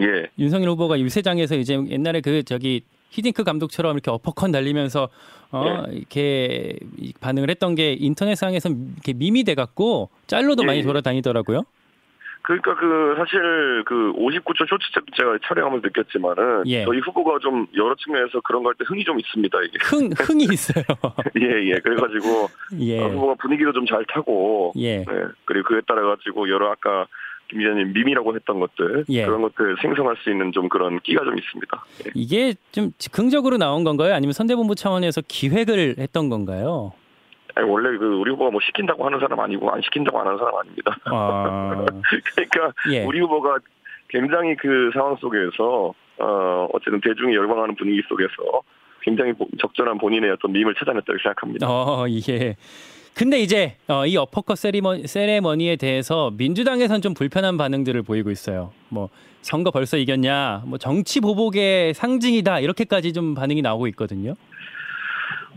[0.00, 0.30] 예.
[0.38, 5.08] 윤석열 후보가 유세장에서 이제 옛날에 그 저기 히딩크 감독처럼 이렇게 어퍼컷 날리면서
[5.52, 5.96] 어 예.
[5.96, 10.82] 이렇게 이 반응을 했던 게 인터넷상에서 이렇게 밈이 돼 갖고 짤로도 예, 많이 예.
[10.82, 11.62] 돌아다니더라고요.
[12.42, 16.84] 그러니까 그 사실 그 59초 쇼츠 제가 촬영하면서 느꼈지만은 예.
[16.84, 19.78] 저희 후보가 좀 여러 측면에서 그런 거 할 때 흥이 좀 있습니다 이게.
[19.82, 20.84] 흥 흥이 있어요.
[21.40, 21.78] 예, 예.
[21.80, 23.00] 그래가지고 예.
[23.02, 24.98] 어, 후보가 분위기도 좀 잘 타고, 예.
[25.00, 25.04] 예.
[25.44, 27.06] 그리고 그에 따라 가지고 여러 아까
[27.48, 29.24] 김 기자님 밈이라고 했던 것들 예.
[29.24, 31.84] 그런 것들 생성할 수 있는 좀 그런 끼가 좀 있습니다.
[32.06, 32.10] 예.
[32.14, 34.14] 이게 좀 즉흥적으로 나온 건가요?
[34.14, 36.92] 아니면 선대본부 차원에서 기획을 했던 건가요?
[37.54, 40.54] 아니, 원래 그 우리 후보가 뭐 시킨다고 하는 사람 아니고 안 시킨다고 안 하는 사람
[40.56, 40.96] 아닙니다.
[41.04, 41.86] 아,
[42.34, 43.04] 그러니까 예.
[43.04, 43.58] 우리 후보가
[44.08, 48.62] 굉장히 그 상황 속에서 어 어쨌든 대중이 열광하는 분위기 속에서
[49.02, 51.66] 굉장히 보- 적절한 본인의 어떤 밈을 찾아냈다고 생각합니다.
[51.68, 52.56] 어, 예.
[53.16, 58.72] 근데 이제 어, 이 어퍼컷 세리머니, 세레머니에 대해서 민주당에선 좀 불편한 반응들을 보이고 있어요.
[58.90, 59.08] 뭐
[59.40, 64.34] 선거 벌써 이겼냐, 뭐 정치 보복의 상징이다 이렇게까지 좀 반응이 나오고 있거든요.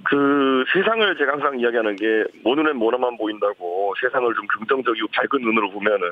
[0.03, 5.69] 그 세상을 제가 항상 이야기하는 게 모 눈엔 모나만 보인다고 세상을 좀 긍정적이고 밝은 눈으로
[5.71, 6.07] 보면은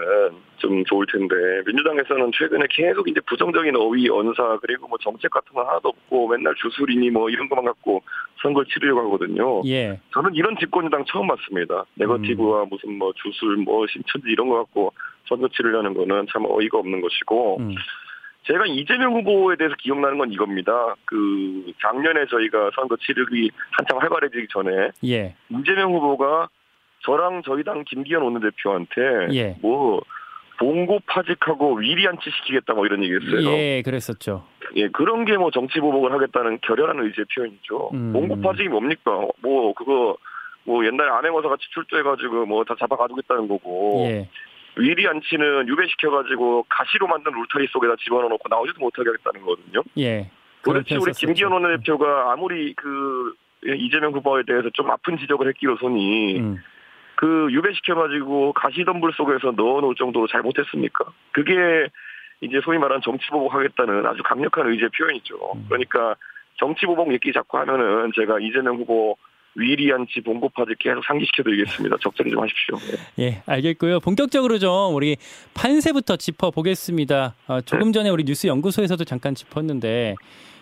[0.57, 5.65] 좀 좋을 텐데 민주당에서는 최근에 계속 이제 부정적인 어휘 언사 그리고 뭐 정책 같은 건
[5.65, 8.03] 하나도 없고 맨날 주술이니 뭐 이런 것만 갖고
[8.41, 9.61] 선거 치르려고 하거든요.
[9.65, 11.85] 예, 저는 이런 집권여당 처음 봤습니다.
[11.95, 14.93] 네거티브와 무슨 뭐 주술 뭐 심천지 이런 거 갖고
[15.27, 17.75] 선거 치르려는 거는 참 어이가 없는 것이고 음,
[18.47, 20.95] 제가 이재명 후보에 대해서 기억나는 건 이겁니다.
[21.05, 26.47] 그 작년에 저희가 선거 치르기 한참 활발해지기 전에 예, 이재명 후보가
[27.03, 29.55] 저랑 저희 당 김기현 원내대표한테 예.
[29.61, 30.01] 뭐
[30.59, 33.51] 봉고 파직하고 위리안치 시키겠다 뭐 이런 얘기했어요.
[33.51, 34.45] 예, 그랬었죠.
[34.75, 37.89] 예, 그런 게 뭐 정치 보복을 하겠다는 결연한 의지의 표현이죠.
[37.93, 38.13] 음.
[38.13, 39.11] 봉고 파직이 뭡니까?
[39.41, 40.17] 뭐 그거
[40.63, 44.29] 뭐 옛날에 암행어사 같이 출두해가지고 뭐 다 잡아가두겠다는 거고 예,
[44.77, 49.83] 위리안치는 유배시켜가지고 가시로 만든 울타리 속에다 집어넣어놓고 나오지도 못하게 하겠다는 거거든요.
[49.97, 50.29] 예.
[50.61, 51.11] 그렇지 우리.
[51.13, 56.57] 김기현 원내대표가 아무리 그 이재명 후보에 대해서 좀 아픈 지적을 했기로서니 음,
[57.15, 61.05] 그 유배시켜가지고 가시덤불 속에서 넣어놓을 정도로 잘못했습니까?
[61.31, 61.87] 그게
[62.41, 65.35] 이제 소위 말하는 정치보복하겠다는 아주 강력한 의지의 표현이죠.
[65.55, 65.65] 음.
[65.67, 66.15] 그러니까
[66.59, 69.17] 정치보복 얘기 자꾸 하면은 제가 이재명 후보
[69.57, 71.97] 위리안치 봉고파지 계속 상기시켜드리겠습니다.
[72.01, 72.77] 적절히 좀 하십시오.
[73.15, 73.25] 네.
[73.25, 73.99] 예, 알겠고요.
[73.99, 75.17] 본격적으로 좀 우리
[75.55, 77.35] 판세부터 짚어 보겠습니다.
[77.47, 80.15] 어, 조금 전에 우리 뉴스 연구소에서도 잠깐 짚었는데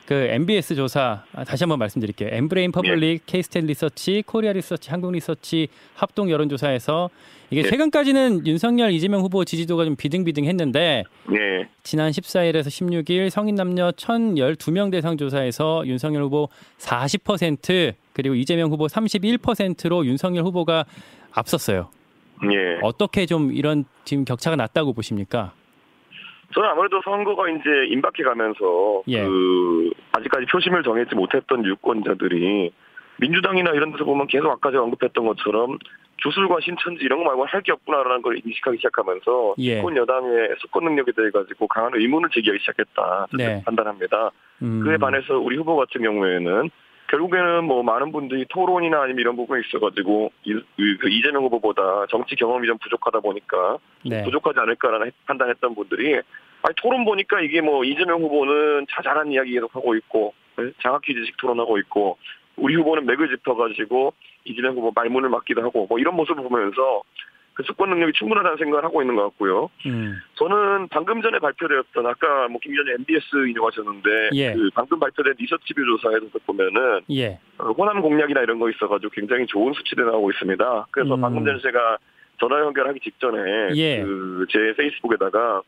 [0.05, 2.29] 그 NBS 조사 아, 다시 한번 말씀드릴게요.
[2.31, 7.09] 엠브레인 퍼블릭, 케이스탯 리서치, 코리아 리서치, 한국 리서치 합동 여론조사에서
[7.49, 7.69] 이게 예.
[7.69, 11.03] 최근까지는 윤석열, 이재명 후보 지지도가 좀 비등비등했는데
[11.33, 11.67] 예.
[11.83, 20.05] 지난 14일에서 16일 성인 남녀 1,012명 대상 조사에서 윤석열 후보 40% 그리고 이재명 후보 31%로
[20.05, 20.85] 윤석열 후보가
[21.33, 21.89] 앞섰어요.
[22.51, 22.79] 예.
[22.81, 25.51] 어떻게 좀 이런 지금 격차가 났다고 보십니까?
[26.53, 29.23] 저는 아무래도 선거가 이제 임박해 가면서 예.
[29.25, 32.71] 그 아직까지 표심을 정하지 못했던 유권자들이
[33.19, 35.77] 민주당이나 이런 데서 보면 계속 아까 제가 언급했던 것처럼
[36.17, 39.75] 주술과 신천지 이런 거 말고 할 게 없구나라는 걸 인식하기 시작하면서 예.
[39.77, 43.61] 집권 여당의 수권 능력에 대해 가지고 강한 의문을 제기하기 시작했다 네.
[43.65, 44.31] 판단합니다.
[44.61, 46.69] 음, 그에 반해서 우리 후보 같은 경우에는
[47.07, 52.35] 결국에는 뭐 많은 분들이 토론이나 아니면 이런 부분이 있어가지고 이, 이- 그 이재명 후보보다 정치
[52.35, 54.23] 경험이 좀 부족하다 보니까 네.
[54.23, 59.95] 부족하지 않을까라는 판단했던 분들이 아니 토론 보니까 이게 뭐 이재명 후보는 자잘한 이야기 계속 하고
[59.95, 60.71] 있고 네?
[60.81, 62.17] 장학 퀴즈식 토론하고 있고
[62.55, 64.13] 우리 후보는 맥을 짚어가지고
[64.45, 67.01] 이재명 후보 말문을 막기도 하고 뭐 이런 모습을 보면서
[67.55, 69.69] 그 수권 능력이 충분하다는 생각을 하고 있는 것 같고요.
[69.85, 70.19] 음.
[70.35, 74.53] 저는 방금 전에 발표되었던 아까 뭐 김기현이 NBS 인용하셨는데 예.
[74.53, 77.39] 그 방금 발표된 리서치 뷰 조사에서 보면은 예.
[77.57, 80.87] 어, 호남 공략이나 이런 거 있어가지고 굉장히 좋은 수치들이 나오고 있습니다.
[80.91, 81.21] 그래서 음.
[81.21, 81.97] 방금 전에 제가
[82.41, 84.03] 전화 연결하기 직전에 예.
[84.03, 85.61] 그제 페이스북에다가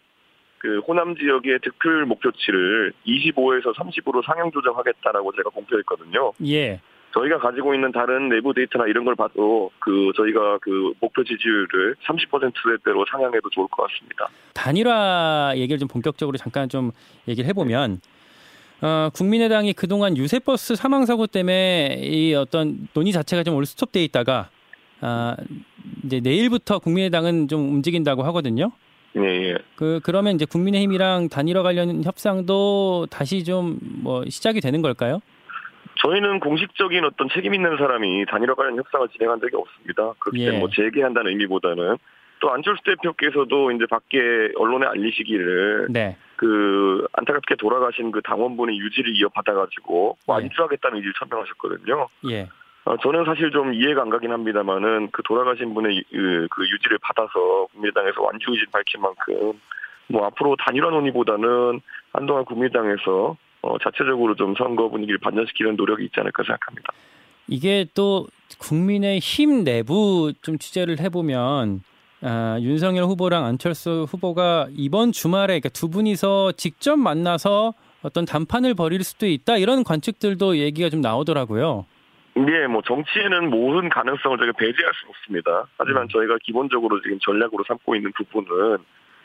[0.58, 6.34] 그 호남 지역의 득표율 목표치를 25에서 30으로 상향 조정하겠다라고 제가 공표했거든요.
[6.46, 6.82] 예.
[7.18, 13.06] 저희가 가지고 있는 다른 내부 데이터나 이런 걸 봐도 그 저희가 그 목표 지지율을 30%대로
[13.10, 14.28] 상향해도 좋을 것 같습니다.
[14.54, 16.92] 단일화 얘기를 좀 본격적으로 잠깐 좀
[17.28, 18.00] 얘기를 해보면
[18.82, 24.50] 어, 국민의당이 그동안 유세버스 사망 사고 때문에 이 어떤 논의 자체가 좀 오늘 스톱돼 있다가
[25.02, 25.36] 아,
[26.04, 28.72] 이제 내일부터 국민의당은 좀 움직인다고 하거든요.
[29.16, 29.58] 예, 예.
[29.76, 35.22] 그 그러면 이제 국민의힘이랑 단일화 관련 협상도 다시 좀 뭐 시작이 되는 걸까요?
[36.08, 40.14] 저희는 공식적인 어떤 책임 있는 사람이 단일화 관련 협상을 진행한 적이 없습니다.
[40.20, 40.46] 그렇기 예.
[40.46, 41.98] 때문에 뭐 재개한다는 의미보다는
[42.40, 46.16] 또 안철수 대표께서도 이제 밖에 언론에 알리시기를 네.
[46.38, 50.46] 그 안타깝게 돌아가신 그 당원분의 유지를 이어받아가지고 뭐 네.
[50.46, 52.08] 의지를 천명하셨거든요.
[52.30, 52.48] 예.
[52.86, 57.68] 어, 저는 사실 좀 이해가 안 가긴 합니다만은 그 돌아가신 분의 그, 그 유지를 받아서
[57.74, 59.60] 국민의당에서 완주 의지를 밝힌 만큼
[60.08, 61.82] 뭐 앞으로 단일화 논의보다는
[62.14, 66.94] 한동안 국민의당에서 어, 자체적으로 좀 선거 분위기를 반전시키는 노력이 있지 않을까 생각합니다.
[67.48, 68.28] 이게 또
[68.60, 71.82] 국민의 힘 내부 좀 취재를 해보면
[72.22, 79.04] 아, 윤석열 후보랑 안철수 후보가 이번 주말에 그러니까 두 분이서 직접 만나서 어떤 담판을 벌일
[79.04, 81.86] 수도 있다 이런 관측들도 얘기가 좀 나오더라고요.
[82.38, 85.68] 예, 뭐 정치에는 모든 가능성을 저희가 배제할 수 없습니다.
[85.78, 88.78] 하지만 저희가 기본적으로 지금 전략으로 삼고 있는 부분은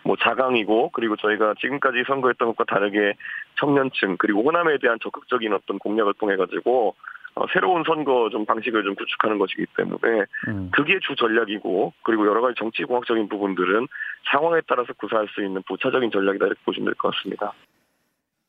[0.04, 3.14] 뭐 자강이고 그리고 저희가 지금까지 선거했던 것과 다르게
[3.58, 6.94] 청년층 그리고 호남에 대한 적극적인 어떤 공략을 통해 가지고
[7.34, 10.70] 어, 새로운 선거 좀 방식을 좀 구축하는 것이기 때문에 음.
[10.72, 13.86] 그게 주 전략이고 그리고 여러 가지 정치 공학적인 부분들은
[14.30, 17.52] 상황에 따라서 구사할 수 있는 부차적인 전략이다 이렇게 보시면 될 것 같습니다.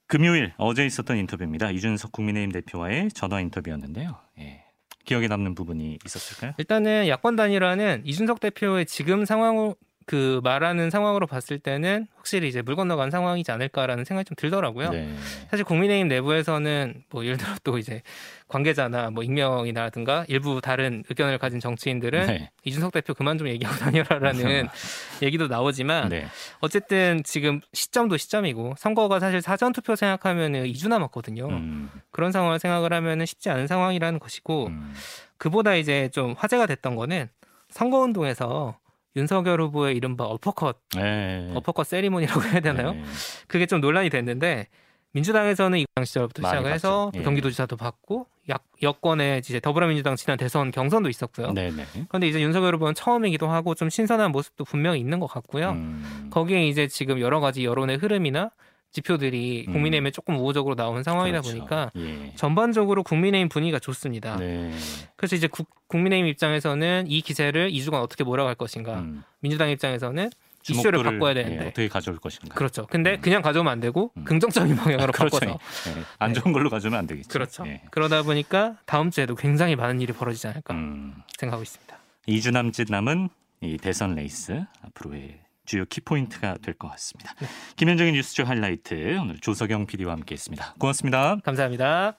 [0.07, 1.71] 금요일 어제 있었던 인터뷰입니다.
[1.71, 4.17] 이준석 국민의힘 대표와의 전화 인터뷰였는데요.
[4.39, 4.63] 예.
[5.05, 6.53] 기억에 남는 부분이 있었을까요?
[6.57, 9.73] 일단은 야권 단일화는 이준석 대표의 지금 상황
[10.05, 14.89] 그 말하는 상황으로 봤을 때는 확실히 이제 물 건너간 상황이지 않을까라는 생각이 좀 들더라고요.
[14.89, 15.15] 네.
[15.49, 18.01] 사실 국민의힘 내부에서는 뭐 예를 들어 또 이제
[18.47, 22.51] 관계자나 뭐 익명이라든가 일부 다른 의견을 가진 정치인들은 네.
[22.63, 24.67] 이준석 대표 그만 좀 얘기하고 다녀라라는
[25.23, 26.27] 얘기도 나오지만 네.
[26.59, 31.47] 어쨌든 지금 시점도 시점이고 선거가 사실 사전 투표 생각하면은 2주 남았거든요.
[31.47, 34.93] 음, 그런 상황을 생각을 하면은 쉽지 않은 상황이라는 것이고 음.
[35.37, 37.29] 그보다 이제 좀 화제가 됐던 거는
[37.69, 38.77] 선거 운동에서
[39.15, 41.51] 윤석열 후보의 이른바 어퍼컷, 네.
[41.55, 42.93] 어퍼컷 세리머니라고 해야 되나요?
[42.93, 43.03] 네.
[43.47, 44.67] 그게 좀 논란이 됐는데
[45.13, 47.11] 민주당에서는 이강 시절부터 시작을 해서.
[47.15, 47.21] 예.
[47.21, 51.51] 경기도지사도 받고 약, 여권에 이제 더불어민주당 지난 대선 경선도 있었고요.
[51.53, 51.85] 네, 네.
[52.09, 55.71] 그런데 이제 윤석열 후보는 처음이기도 하고 좀 신선한 모습도 분명히 있는 것 같고요.
[55.71, 56.29] 음.
[56.31, 58.49] 거기에 이제 지금 여러 가지 여론의 흐름이나
[58.93, 59.73] 지표들이 음.
[59.73, 61.57] 국민의힘에 조금 우호적으로 나오는 상황이다 그렇죠.
[61.57, 62.31] 보니까 예.
[62.35, 64.37] 전반적으로 국민의힘 분위기가 좋습니다.
[64.37, 64.71] 네.
[65.15, 68.99] 그래서 이제 국, 국민의힘 입장에서는 이 기세를 2주간 어떻게 몰아갈 것인가.
[68.99, 69.23] 음.
[69.39, 70.29] 민주당 입장에서는
[70.69, 71.67] 이슈를 바꿔야 예, 되는데.
[71.67, 72.55] 어떻게 가져올 것인가.
[72.55, 72.85] 그렇죠.
[72.85, 73.21] 근데 음.
[73.21, 74.23] 그냥 가져오면 안 되고 음.
[74.23, 75.39] 긍정적인 방향으로 그렇죠.
[75.39, 76.03] 바꿔서 예.
[76.19, 77.29] 안 좋은 걸로 가져오면 안 되겠죠.
[77.29, 77.65] 그렇죠.
[77.67, 77.81] 예.
[77.91, 81.15] 그러다 보니까 다음 주에도 굉장히 많은 일이 벌어지지 않을까 음.
[81.37, 81.97] 생각하고 있습니다.
[82.27, 83.29] 2주 남짓 남은
[83.61, 87.33] 이 대선 레이스 앞으로의 주요 키포인트가 될 것 같습니다.
[87.39, 87.47] 네.
[87.75, 90.75] 김현정의 뉴스쇼 하이라이트 오늘 조석영 PD와 함께했습니다.
[90.79, 91.37] 고맙습니다.
[91.43, 92.17] 감사합니다.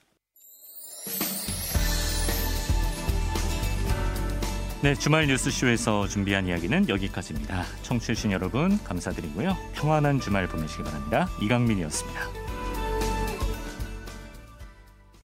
[4.83, 7.65] 네, 주말 뉴스쇼에서 준비한 이야기는 여기까지입니다.
[7.83, 9.57] 청취해주신 여러분 감사드리고요.
[9.75, 11.27] 평안한 주말 보내시기 바랍니다.
[11.41, 12.44] 이강민이었습니다.